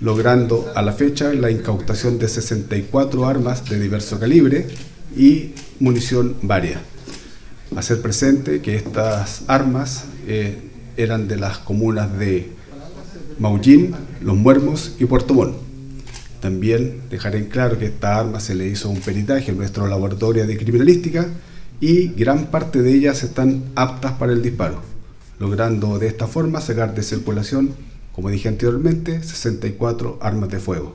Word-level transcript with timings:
logrando 0.00 0.72
a 0.74 0.82
la 0.82 0.92
fecha 0.92 1.32
la 1.34 1.50
incautación 1.50 2.18
de 2.18 2.28
64 2.28 3.26
armas 3.26 3.68
de 3.68 3.78
diverso 3.78 4.18
calibre 4.18 4.66
y 5.16 5.52
munición 5.78 6.36
varia. 6.42 6.80
Hacer 7.76 8.00
presente 8.00 8.60
que 8.62 8.76
estas 8.76 9.42
armas 9.46 10.04
eh, 10.26 10.58
eran 10.96 11.28
de 11.28 11.36
las 11.36 11.58
comunas 11.58 12.18
de 12.18 12.50
Maullín, 13.38 13.94
Los 14.22 14.36
Muermos 14.36 14.96
y 14.98 15.04
Puerto 15.04 15.34
Montt. 15.34 15.56
También 16.40 17.02
dejaré 17.10 17.38
en 17.38 17.46
claro 17.46 17.78
que 17.78 17.86
esta 17.86 18.18
arma 18.18 18.40
se 18.40 18.54
le 18.54 18.66
hizo 18.66 18.88
un 18.88 19.00
peritaje 19.00 19.50
en 19.50 19.58
nuestro 19.58 19.86
laboratorio 19.86 20.46
de 20.46 20.56
criminalística 20.56 21.26
y 21.80 22.08
gran 22.08 22.46
parte 22.46 22.82
de 22.82 22.92
ellas 22.92 23.22
están 23.22 23.64
aptas 23.74 24.12
para 24.12 24.32
el 24.32 24.42
disparo, 24.42 24.82
logrando 25.38 25.98
de 25.98 26.06
esta 26.06 26.26
forma 26.26 26.60
sacar 26.60 26.94
de 26.94 27.02
circulación, 27.02 27.74
como 28.12 28.30
dije 28.30 28.48
anteriormente, 28.48 29.22
64 29.22 30.18
armas 30.20 30.50
de 30.50 30.58
fuego. 30.58 30.94